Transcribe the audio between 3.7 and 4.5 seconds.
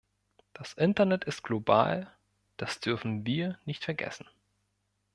vergessen.